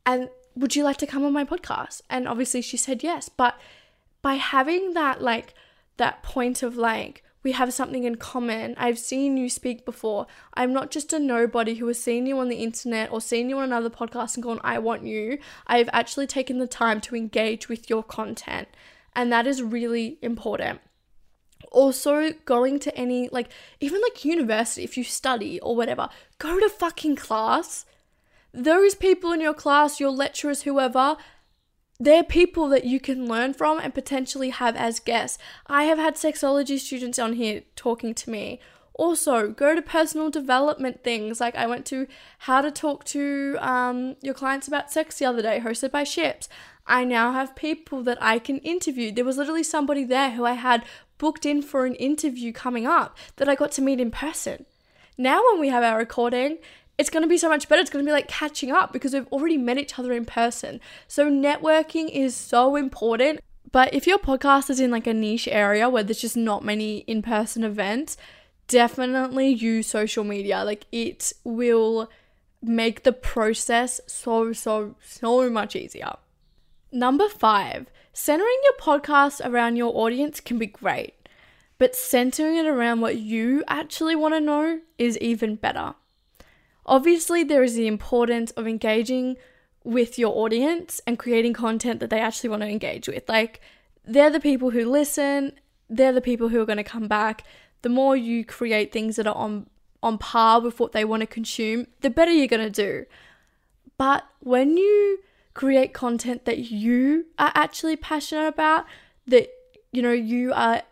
And 0.04 0.28
would 0.54 0.76
you 0.76 0.84
like 0.84 0.96
to 0.98 1.06
come 1.06 1.24
on 1.24 1.32
my 1.32 1.44
podcast? 1.44 2.02
And 2.10 2.26
obviously 2.26 2.62
she 2.62 2.76
said 2.76 3.02
yes. 3.02 3.28
But 3.28 3.58
by 4.22 4.34
having 4.34 4.94
that, 4.94 5.22
like, 5.22 5.54
that 5.96 6.22
point 6.22 6.62
of 6.62 6.76
like, 6.76 7.22
we 7.48 7.52
have 7.52 7.72
something 7.72 8.04
in 8.04 8.16
common. 8.16 8.74
I've 8.76 8.98
seen 8.98 9.38
you 9.38 9.48
speak 9.48 9.86
before. 9.86 10.26
I'm 10.52 10.70
not 10.74 10.90
just 10.90 11.14
a 11.14 11.18
nobody 11.18 11.76
who 11.76 11.86
has 11.86 11.98
seen 11.98 12.26
you 12.26 12.38
on 12.40 12.50
the 12.50 12.56
internet 12.56 13.10
or 13.10 13.22
seen 13.22 13.48
you 13.48 13.56
on 13.56 13.64
another 13.64 13.88
podcast 13.88 14.34
and 14.34 14.42
gone, 14.42 14.60
I 14.62 14.78
want 14.78 15.06
you. 15.06 15.38
I've 15.66 15.88
actually 15.90 16.26
taken 16.26 16.58
the 16.58 16.66
time 16.66 17.00
to 17.00 17.16
engage 17.16 17.66
with 17.66 17.88
your 17.88 18.02
content. 18.02 18.68
And 19.16 19.32
that 19.32 19.46
is 19.46 19.62
really 19.62 20.18
important 20.20 20.82
also 21.72 22.32
going 22.44 22.78
to 22.78 22.94
any 22.96 23.28
like 23.30 23.48
even 23.80 24.00
like 24.00 24.24
university 24.24 24.84
if 24.84 24.96
you 24.96 25.02
study 25.02 25.58
or 25.60 25.74
whatever 25.74 26.08
go 26.38 26.60
to 26.60 26.68
fucking 26.68 27.16
class 27.16 27.84
those 28.54 28.94
people 28.94 29.32
in 29.32 29.40
your 29.40 29.52
class 29.52 29.98
your 29.98 30.10
lecturers 30.10 30.62
whoever 30.62 31.16
they're 32.00 32.22
people 32.22 32.68
that 32.68 32.84
you 32.84 33.00
can 33.00 33.26
learn 33.26 33.52
from 33.52 33.78
and 33.78 33.94
potentially 33.94 34.50
have 34.50 34.76
as 34.76 35.00
guests 35.00 35.38
i 35.66 35.84
have 35.84 35.98
had 35.98 36.14
sexology 36.14 36.78
students 36.78 37.18
on 37.18 37.34
here 37.34 37.62
talking 37.76 38.14
to 38.14 38.30
me 38.30 38.60
also 38.94 39.48
go 39.50 39.74
to 39.74 39.82
personal 39.82 40.30
development 40.30 41.02
things 41.04 41.40
like 41.40 41.54
i 41.56 41.66
went 41.66 41.86
to 41.86 42.06
how 42.40 42.60
to 42.60 42.70
talk 42.70 43.04
to 43.04 43.56
um, 43.60 44.16
your 44.22 44.34
clients 44.34 44.66
about 44.66 44.90
sex 44.90 45.18
the 45.18 45.24
other 45.24 45.42
day 45.42 45.60
hosted 45.60 45.90
by 45.90 46.04
ships 46.04 46.48
I 46.88 47.04
now 47.04 47.32
have 47.32 47.54
people 47.54 48.02
that 48.04 48.16
I 48.20 48.38
can 48.38 48.58
interview. 48.58 49.12
There 49.12 49.24
was 49.24 49.36
literally 49.36 49.62
somebody 49.62 50.04
there 50.04 50.30
who 50.30 50.46
I 50.46 50.54
had 50.54 50.84
booked 51.18 51.44
in 51.44 51.60
for 51.60 51.84
an 51.84 51.94
interview 51.96 52.52
coming 52.52 52.86
up 52.86 53.16
that 53.36 53.48
I 53.48 53.54
got 53.54 53.72
to 53.72 53.82
meet 53.82 54.00
in 54.00 54.10
person. 54.10 54.64
Now, 55.18 55.42
when 55.50 55.60
we 55.60 55.68
have 55.68 55.84
our 55.84 55.98
recording, 55.98 56.58
it's 56.98 57.10
going 57.10 57.22
to 57.22 57.28
be 57.28 57.38
so 57.38 57.48
much 57.48 57.68
better. 57.68 57.80
It's 57.80 57.90
going 57.90 58.04
to 58.04 58.08
be 58.08 58.12
like 58.12 58.28
catching 58.28 58.72
up 58.72 58.92
because 58.92 59.14
we've 59.14 59.28
already 59.28 59.56
met 59.56 59.78
each 59.78 59.98
other 59.98 60.12
in 60.12 60.24
person. 60.24 60.80
So, 61.06 61.30
networking 61.30 62.10
is 62.10 62.34
so 62.34 62.74
important. 62.74 63.40
But 63.70 63.94
if 63.94 64.06
your 64.06 64.18
podcast 64.18 64.68
is 64.68 64.80
in 64.80 64.90
like 64.90 65.06
a 65.06 65.14
niche 65.14 65.48
area 65.48 65.88
where 65.88 66.02
there's 66.02 66.20
just 66.20 66.36
not 66.36 66.64
many 66.64 66.98
in 67.00 67.22
person 67.22 67.62
events, 67.62 68.16
definitely 68.66 69.48
use 69.48 69.86
social 69.86 70.24
media. 70.24 70.64
Like, 70.64 70.86
it 70.90 71.32
will 71.44 72.10
make 72.60 73.04
the 73.04 73.12
process 73.12 74.00
so, 74.08 74.52
so, 74.52 74.96
so 75.00 75.48
much 75.48 75.76
easier. 75.76 76.16
Number 76.90 77.28
five, 77.28 77.86
centering 78.12 78.58
your 78.64 78.74
podcast 78.80 79.44
around 79.44 79.76
your 79.76 79.94
audience 79.94 80.40
can 80.40 80.58
be 80.58 80.66
great, 80.66 81.14
but 81.78 81.94
centering 81.94 82.56
it 82.56 82.66
around 82.66 83.00
what 83.00 83.18
you 83.18 83.62
actually 83.68 84.16
want 84.16 84.34
to 84.34 84.40
know 84.40 84.80
is 84.96 85.16
even 85.18 85.54
better. 85.54 85.94
Obviously, 86.88 87.44
there 87.44 87.62
is 87.62 87.74
the 87.74 87.86
importance 87.86 88.50
of 88.52 88.66
engaging 88.66 89.36
with 89.84 90.18
your 90.18 90.34
audience 90.34 91.00
and 91.06 91.18
creating 91.18 91.52
content 91.52 92.00
that 92.00 92.08
they 92.08 92.18
actually 92.18 92.48
want 92.48 92.62
to 92.62 92.68
engage 92.68 93.06
with. 93.06 93.28
Like, 93.28 93.60
they're 94.04 94.30
the 94.30 94.40
people 94.40 94.70
who 94.70 94.86
listen, 94.86 95.52
they're 95.90 96.12
the 96.12 96.22
people 96.22 96.48
who 96.48 96.60
are 96.60 96.66
going 96.66 96.78
to 96.78 96.84
come 96.84 97.06
back. 97.06 97.44
The 97.82 97.90
more 97.90 98.16
you 98.16 98.42
create 98.44 98.90
things 98.90 99.16
that 99.16 99.26
are 99.26 99.36
on 99.36 99.68
on 100.02 100.16
par 100.16 100.60
with 100.60 100.78
what 100.78 100.92
they 100.92 101.04
want 101.04 101.20
to 101.20 101.26
consume, 101.26 101.86
the 102.00 102.10
better 102.10 102.30
you're 102.30 102.46
going 102.46 102.62
to 102.62 102.70
do. 102.70 103.04
But 103.96 104.24
when 104.38 104.76
you 104.76 105.18
create 105.54 105.92
content 105.92 106.44
that 106.44 106.58
you 106.70 107.26
are 107.36 107.50
actually 107.54 107.96
passionate 107.96 108.46
about, 108.46 108.86
that 109.26 109.50
you 109.92 110.00
know 110.00 110.12
you 110.12 110.52
are 110.52 110.82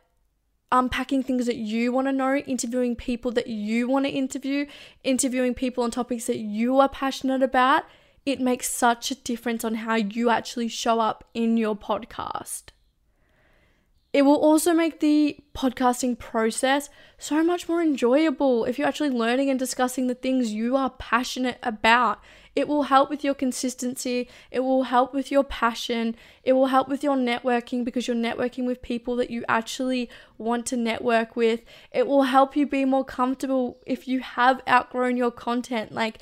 unpacking 0.72 1.22
things 1.22 1.46
that 1.46 1.56
you 1.56 1.92
want 1.92 2.08
to 2.08 2.12
know, 2.12 2.36
interviewing 2.36 2.96
people 2.96 3.30
that 3.32 3.46
you 3.46 3.88
want 3.88 4.04
to 4.04 4.10
interview, 4.10 4.66
interviewing 5.04 5.54
people 5.54 5.84
on 5.84 5.90
topics 5.90 6.26
that 6.26 6.38
you 6.38 6.78
are 6.80 6.88
passionate 6.88 7.42
about, 7.42 7.84
it 8.24 8.40
makes 8.40 8.70
such 8.70 9.10
a 9.10 9.14
difference 9.14 9.64
on 9.64 9.74
how 9.76 9.94
you 9.94 10.30
actually 10.30 10.68
show 10.68 11.00
up 11.00 11.24
in 11.34 11.56
your 11.56 11.76
podcast. 11.76 12.64
It 14.16 14.24
will 14.24 14.36
also 14.36 14.72
make 14.72 15.00
the 15.00 15.36
podcasting 15.54 16.18
process 16.18 16.88
so 17.18 17.44
much 17.44 17.68
more 17.68 17.82
enjoyable 17.82 18.64
if 18.64 18.78
you're 18.78 18.88
actually 18.88 19.10
learning 19.10 19.50
and 19.50 19.58
discussing 19.58 20.06
the 20.06 20.14
things 20.14 20.54
you 20.54 20.74
are 20.74 20.88
passionate 20.88 21.58
about. 21.62 22.22
It 22.54 22.66
will 22.66 22.84
help 22.84 23.10
with 23.10 23.22
your 23.22 23.34
consistency, 23.34 24.26
it 24.50 24.60
will 24.60 24.84
help 24.84 25.12
with 25.12 25.30
your 25.30 25.44
passion, 25.44 26.16
it 26.44 26.54
will 26.54 26.68
help 26.68 26.88
with 26.88 27.04
your 27.04 27.14
networking 27.14 27.84
because 27.84 28.08
you're 28.08 28.16
networking 28.16 28.64
with 28.64 28.80
people 28.80 29.16
that 29.16 29.28
you 29.28 29.44
actually 29.50 30.08
want 30.38 30.64
to 30.68 30.78
network 30.78 31.36
with. 31.36 31.60
It 31.92 32.06
will 32.06 32.22
help 32.22 32.56
you 32.56 32.66
be 32.66 32.86
more 32.86 33.04
comfortable 33.04 33.76
if 33.84 34.08
you 34.08 34.20
have 34.20 34.62
outgrown 34.66 35.18
your 35.18 35.30
content. 35.30 35.92
Like, 35.92 36.20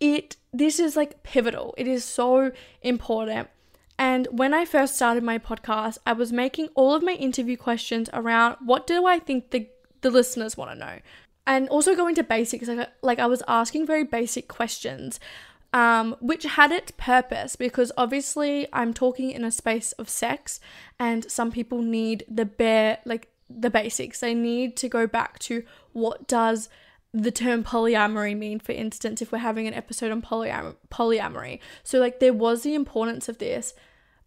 it, 0.00 0.34
this 0.52 0.80
is 0.80 0.96
like 0.96 1.22
pivotal, 1.22 1.76
it 1.78 1.86
is 1.86 2.04
so 2.04 2.50
important. 2.82 3.50
And 3.98 4.28
when 4.30 4.52
I 4.52 4.64
first 4.64 4.96
started 4.96 5.22
my 5.22 5.38
podcast, 5.38 5.98
I 6.06 6.12
was 6.12 6.32
making 6.32 6.68
all 6.74 6.94
of 6.94 7.02
my 7.02 7.12
interview 7.12 7.56
questions 7.56 8.10
around 8.12 8.56
what 8.64 8.86
do 8.86 9.06
I 9.06 9.18
think 9.18 9.50
the 9.50 9.68
the 10.02 10.10
listeners 10.10 10.56
want 10.56 10.70
to 10.70 10.76
know. 10.76 10.98
And 11.46 11.68
also 11.68 11.94
going 11.94 12.14
to 12.16 12.22
basics, 12.22 12.68
like, 12.68 12.90
like 13.02 13.18
I 13.18 13.26
was 13.26 13.42
asking 13.48 13.86
very 13.86 14.04
basic 14.04 14.48
questions, 14.48 15.18
um, 15.72 16.16
which 16.20 16.44
had 16.44 16.72
its 16.72 16.92
purpose 16.96 17.56
because 17.56 17.92
obviously 17.96 18.66
I'm 18.72 18.92
talking 18.92 19.30
in 19.30 19.44
a 19.44 19.50
space 19.50 19.92
of 19.92 20.08
sex, 20.08 20.60
and 20.98 21.30
some 21.30 21.50
people 21.50 21.82
need 21.82 22.24
the 22.28 22.44
bare, 22.44 22.98
like 23.04 23.28
the 23.48 23.70
basics. 23.70 24.20
They 24.20 24.34
need 24.34 24.76
to 24.78 24.88
go 24.88 25.06
back 25.06 25.38
to 25.40 25.62
what 25.92 26.26
does 26.26 26.68
the 27.12 27.30
term 27.30 27.64
polyamory 27.64 28.36
mean, 28.36 28.60
for 28.60 28.72
instance, 28.72 29.22
if 29.22 29.32
we're 29.32 29.38
having 29.38 29.66
an 29.66 29.74
episode 29.74 30.12
on 30.12 30.22
polyam- 30.22 30.76
polyamory. 30.90 31.60
So, 31.82 31.98
like, 31.98 32.20
there 32.20 32.34
was 32.34 32.62
the 32.62 32.74
importance 32.74 33.28
of 33.28 33.38
this, 33.38 33.74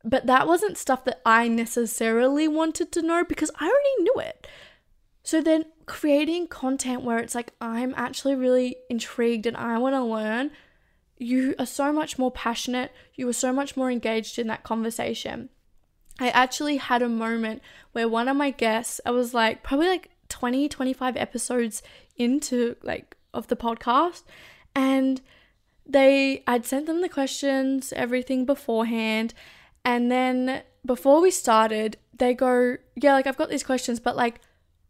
but 0.03 0.25
that 0.27 0.47
wasn't 0.47 0.77
stuff 0.77 1.05
that 1.05 1.21
I 1.25 1.47
necessarily 1.47 2.47
wanted 2.47 2.91
to 2.93 3.01
know 3.01 3.23
because 3.23 3.51
I 3.59 3.65
already 3.65 4.03
knew 4.03 4.15
it. 4.17 4.47
So, 5.23 5.41
then 5.41 5.65
creating 5.85 6.47
content 6.47 7.03
where 7.03 7.19
it's 7.19 7.35
like, 7.35 7.53
I'm 7.61 7.93
actually 7.95 8.35
really 8.35 8.77
intrigued 8.89 9.45
and 9.45 9.57
I 9.57 9.77
want 9.77 9.95
to 9.95 10.03
learn, 10.03 10.51
you 11.17 11.53
are 11.59 11.65
so 11.65 11.91
much 11.91 12.17
more 12.17 12.31
passionate, 12.31 12.91
you 13.15 13.27
are 13.27 13.33
so 13.33 13.51
much 13.51 13.75
more 13.75 13.91
engaged 13.91 14.39
in 14.39 14.47
that 14.47 14.63
conversation. 14.63 15.49
I 16.19 16.29
actually 16.29 16.77
had 16.77 17.01
a 17.01 17.09
moment 17.09 17.61
where 17.91 18.07
one 18.07 18.27
of 18.27 18.35
my 18.35 18.51
guests, 18.51 18.99
I 19.05 19.11
was 19.11 19.33
like, 19.33 19.63
probably 19.63 19.87
like 19.87 20.09
20, 20.29 20.69
25 20.69 21.17
episodes 21.17 21.81
into 22.15 22.75
like 22.83 23.17
of 23.33 23.47
the 23.47 23.55
podcast 23.55 24.23
and 24.75 25.21
they 25.85 26.43
I'd 26.45 26.65
sent 26.65 26.85
them 26.85 27.01
the 27.01 27.09
questions, 27.09 27.91
everything 27.93 28.45
beforehand, 28.45 29.33
and 29.83 30.11
then 30.11 30.61
before 30.85 31.19
we 31.19 31.31
started, 31.31 31.97
they 32.15 32.33
go, 32.33 32.77
"Yeah, 32.95 33.13
like 33.13 33.25
I've 33.25 33.37
got 33.37 33.49
these 33.49 33.63
questions, 33.63 33.99
but 33.99 34.15
like 34.15 34.39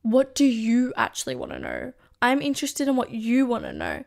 what 0.01 0.35
do 0.35 0.45
you 0.45 0.93
actually 0.95 1.35
want 1.35 1.51
to 1.51 1.59
know? 1.59 1.93
I'm 2.21 2.41
interested 2.41 2.87
in 2.87 2.95
what 2.95 3.11
you 3.11 3.45
want 3.45 3.63
to 3.63 3.73
know." 3.73 4.03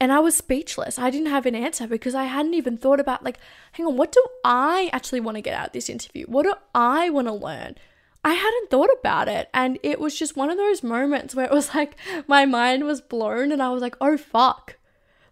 And 0.00 0.12
I 0.12 0.18
was 0.18 0.34
speechless. 0.34 0.98
I 0.98 1.08
didn't 1.08 1.30
have 1.30 1.46
an 1.46 1.54
answer 1.54 1.86
because 1.86 2.16
I 2.16 2.24
hadn't 2.24 2.54
even 2.54 2.76
thought 2.76 2.98
about 2.98 3.22
like, 3.22 3.38
hang 3.72 3.86
on, 3.86 3.96
what 3.96 4.10
do 4.10 4.22
I 4.44 4.90
actually 4.92 5.20
want 5.20 5.36
to 5.36 5.40
get 5.40 5.54
out 5.54 5.68
of 5.68 5.72
this 5.72 5.88
interview? 5.88 6.26
What 6.26 6.42
do 6.42 6.54
I 6.74 7.10
want 7.10 7.28
to 7.28 7.32
learn? 7.32 7.76
I 8.24 8.32
hadn't 8.32 8.70
thought 8.70 8.88
about 8.98 9.28
it. 9.28 9.50
And 9.52 9.78
it 9.82 10.00
was 10.00 10.18
just 10.18 10.36
one 10.36 10.50
of 10.50 10.56
those 10.56 10.82
moments 10.82 11.34
where 11.34 11.44
it 11.44 11.52
was 11.52 11.74
like 11.74 11.96
my 12.26 12.46
mind 12.46 12.84
was 12.84 13.02
blown 13.02 13.52
and 13.52 13.62
I 13.62 13.70
was 13.70 13.82
like, 13.82 13.96
oh 14.00 14.16
fuck. 14.16 14.76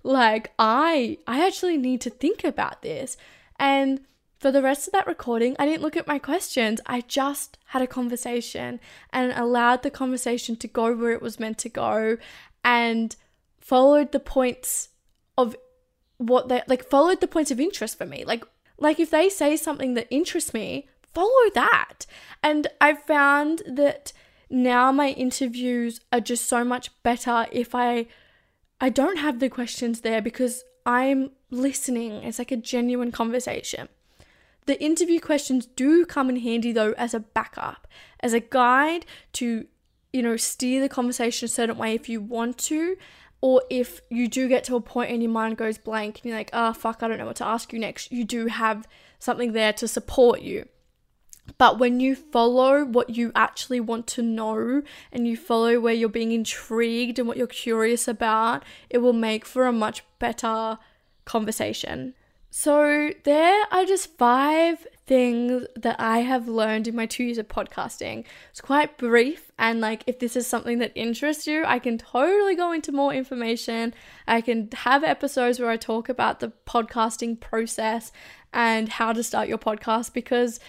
Like 0.02 0.52
I 0.58 1.18
I 1.26 1.46
actually 1.46 1.78
need 1.78 2.00
to 2.02 2.10
think 2.10 2.44
about 2.44 2.82
this. 2.82 3.16
And 3.58 4.00
for 4.38 4.50
the 4.50 4.62
rest 4.62 4.88
of 4.88 4.92
that 4.92 5.06
recording, 5.06 5.56
I 5.58 5.66
didn't 5.66 5.82
look 5.82 5.96
at 5.96 6.08
my 6.08 6.18
questions. 6.18 6.80
I 6.84 7.02
just 7.02 7.58
had 7.66 7.80
a 7.80 7.86
conversation 7.86 8.80
and 9.10 9.32
allowed 9.32 9.82
the 9.82 9.90
conversation 9.90 10.56
to 10.56 10.68
go 10.68 10.94
where 10.94 11.12
it 11.12 11.22
was 11.22 11.40
meant 11.40 11.58
to 11.58 11.68
go 11.68 12.18
and 12.64 13.16
followed 13.60 14.12
the 14.12 14.20
points 14.20 14.88
of 15.38 15.56
what 16.18 16.48
they 16.48 16.62
like 16.66 16.88
followed 16.88 17.20
the 17.20 17.28
points 17.28 17.50
of 17.50 17.60
interest 17.60 17.96
for 17.96 18.04
me. 18.04 18.24
Like 18.24 18.44
like 18.78 19.00
if 19.00 19.10
they 19.10 19.28
say 19.28 19.56
something 19.56 19.94
that 19.94 20.08
interests 20.10 20.52
me, 20.52 20.88
follow 21.14 21.50
that. 21.54 22.06
And 22.42 22.66
I've 22.80 23.02
found 23.02 23.62
that 23.66 24.12
now 24.50 24.92
my 24.92 25.08
interviews 25.10 26.00
are 26.12 26.20
just 26.20 26.46
so 26.46 26.64
much 26.64 26.90
better 27.02 27.46
if 27.50 27.74
I 27.74 28.06
I 28.80 28.88
don't 28.88 29.18
have 29.18 29.38
the 29.38 29.48
questions 29.48 30.00
there 30.00 30.20
because 30.20 30.64
I'm 30.84 31.30
listening. 31.50 32.14
It's 32.24 32.40
like 32.40 32.50
a 32.50 32.56
genuine 32.56 33.12
conversation. 33.12 33.88
The 34.66 34.82
interview 34.82 35.20
questions 35.20 35.66
do 35.66 36.04
come 36.04 36.28
in 36.28 36.36
handy 36.36 36.72
though 36.72 36.92
as 36.98 37.14
a 37.14 37.20
backup, 37.20 37.86
as 38.20 38.32
a 38.32 38.40
guide 38.40 39.06
to, 39.34 39.66
you 40.12 40.22
know, 40.22 40.36
steer 40.36 40.80
the 40.80 40.88
conversation 40.88 41.46
a 41.46 41.48
certain 41.48 41.78
way 41.78 41.94
if 41.94 42.08
you 42.08 42.20
want 42.20 42.58
to, 42.58 42.96
or 43.40 43.62
if 43.70 44.00
you 44.10 44.28
do 44.28 44.48
get 44.48 44.64
to 44.64 44.76
a 44.76 44.80
point 44.80 45.10
and 45.10 45.22
your 45.22 45.32
mind 45.32 45.56
goes 45.56 45.78
blank 45.78 46.18
and 46.18 46.26
you're 46.26 46.38
like, 46.38 46.50
oh 46.52 46.72
fuck, 46.72 47.02
I 47.02 47.08
don't 47.08 47.18
know 47.18 47.26
what 47.26 47.36
to 47.36 47.46
ask 47.46 47.72
you 47.72 47.78
next, 47.78 48.12
you 48.12 48.24
do 48.24 48.46
have 48.46 48.86
something 49.18 49.52
there 49.52 49.72
to 49.74 49.88
support 49.88 50.42
you. 50.42 50.68
But 51.58 51.78
when 51.78 52.00
you 52.00 52.14
follow 52.14 52.84
what 52.84 53.10
you 53.10 53.32
actually 53.34 53.80
want 53.80 54.06
to 54.08 54.22
know 54.22 54.82
and 55.12 55.26
you 55.26 55.36
follow 55.36 55.80
where 55.80 55.94
you're 55.94 56.08
being 56.08 56.32
intrigued 56.32 57.18
and 57.18 57.28
what 57.28 57.36
you're 57.36 57.46
curious 57.46 58.08
about, 58.08 58.64
it 58.90 58.98
will 58.98 59.12
make 59.12 59.44
for 59.44 59.66
a 59.66 59.72
much 59.72 60.04
better 60.18 60.78
conversation. 61.24 62.14
So, 62.54 63.12
there 63.24 63.64
are 63.70 63.86
just 63.86 64.18
five 64.18 64.86
things 65.06 65.64
that 65.74 65.96
I 65.98 66.18
have 66.18 66.48
learned 66.48 66.86
in 66.86 66.94
my 66.94 67.06
two 67.06 67.24
years 67.24 67.38
of 67.38 67.48
podcasting. 67.48 68.24
It's 68.50 68.60
quite 68.60 68.98
brief, 68.98 69.50
and 69.58 69.80
like 69.80 70.04
if 70.06 70.18
this 70.18 70.36
is 70.36 70.46
something 70.46 70.78
that 70.78 70.92
interests 70.94 71.46
you, 71.46 71.64
I 71.64 71.78
can 71.78 71.96
totally 71.96 72.54
go 72.54 72.72
into 72.72 72.92
more 72.92 73.14
information. 73.14 73.94
I 74.28 74.42
can 74.42 74.68
have 74.74 75.02
episodes 75.02 75.58
where 75.58 75.70
I 75.70 75.78
talk 75.78 76.10
about 76.10 76.40
the 76.40 76.52
podcasting 76.66 77.40
process 77.40 78.12
and 78.52 78.90
how 78.90 79.14
to 79.14 79.22
start 79.22 79.48
your 79.48 79.58
podcast 79.58 80.12
because 80.12 80.60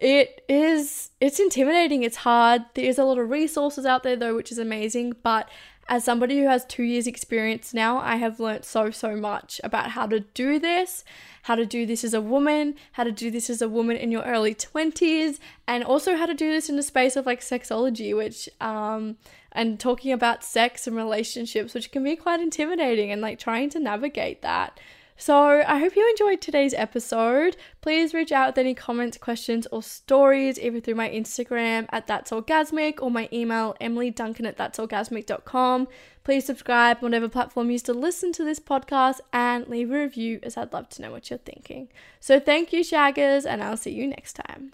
it 0.00 0.42
is 0.48 1.10
it's 1.20 1.38
intimidating 1.38 2.02
it's 2.02 2.16
hard. 2.16 2.62
There's 2.74 2.98
a 2.98 3.04
lot 3.04 3.18
of 3.18 3.28
resources 3.28 3.86
out 3.86 4.02
there 4.02 4.16
though 4.16 4.34
which 4.34 4.50
is 4.50 4.58
amazing 4.58 5.14
but 5.22 5.48
as 5.90 6.04
somebody 6.04 6.38
who 6.38 6.46
has 6.46 6.64
two 6.66 6.84
years 6.84 7.06
experience 7.08 7.74
now 7.74 7.98
i 7.98 8.14
have 8.14 8.38
learnt 8.38 8.64
so 8.64 8.90
so 8.90 9.16
much 9.16 9.60
about 9.64 9.90
how 9.90 10.06
to 10.06 10.20
do 10.20 10.58
this 10.58 11.04
how 11.42 11.56
to 11.56 11.66
do 11.66 11.84
this 11.84 12.04
as 12.04 12.14
a 12.14 12.20
woman 12.20 12.74
how 12.92 13.02
to 13.02 13.10
do 13.10 13.30
this 13.30 13.50
as 13.50 13.60
a 13.60 13.68
woman 13.68 13.96
in 13.96 14.12
your 14.12 14.22
early 14.22 14.54
20s 14.54 15.38
and 15.66 15.82
also 15.82 16.16
how 16.16 16.26
to 16.26 16.34
do 16.34 16.50
this 16.50 16.70
in 16.70 16.76
the 16.76 16.82
space 16.82 17.16
of 17.16 17.26
like 17.26 17.40
sexology 17.40 18.16
which 18.16 18.48
um 18.60 19.16
and 19.52 19.80
talking 19.80 20.12
about 20.12 20.44
sex 20.44 20.86
and 20.86 20.96
relationships 20.96 21.74
which 21.74 21.90
can 21.90 22.04
be 22.04 22.14
quite 22.14 22.40
intimidating 22.40 23.10
and 23.10 23.20
like 23.20 23.38
trying 23.38 23.68
to 23.68 23.80
navigate 23.80 24.42
that 24.42 24.78
so 25.20 25.62
I 25.66 25.78
hope 25.78 25.96
you 25.96 26.08
enjoyed 26.08 26.40
today's 26.40 26.72
episode. 26.72 27.58
Please 27.82 28.14
reach 28.14 28.32
out 28.32 28.48
with 28.48 28.58
any 28.58 28.72
comments, 28.72 29.18
questions, 29.18 29.66
or 29.70 29.82
stories, 29.82 30.58
either 30.58 30.80
through 30.80 30.94
my 30.94 31.10
Instagram 31.10 31.86
at 31.90 32.06
That's 32.06 32.30
Orgasmic 32.30 33.02
or 33.02 33.10
my 33.10 33.28
email, 33.30 33.76
emilyduncan 33.82 34.46
at 34.46 34.56
that'sorgasmic.com. 34.56 35.88
Please 36.24 36.46
subscribe 36.46 36.96
on 36.98 37.02
whatever 37.02 37.28
platform 37.28 37.66
you 37.66 37.72
use 37.72 37.82
to 37.82 37.92
listen 37.92 38.32
to 38.32 38.44
this 38.44 38.58
podcast 38.58 39.20
and 39.30 39.68
leave 39.68 39.90
a 39.90 40.00
review 40.00 40.40
as 40.42 40.56
I'd 40.56 40.72
love 40.72 40.88
to 40.88 41.02
know 41.02 41.10
what 41.10 41.28
you're 41.28 41.38
thinking. 41.38 41.88
So 42.18 42.40
thank 42.40 42.72
you, 42.72 42.80
Shaggers, 42.82 43.44
and 43.44 43.62
I'll 43.62 43.76
see 43.76 43.90
you 43.90 44.06
next 44.06 44.40
time. 44.46 44.72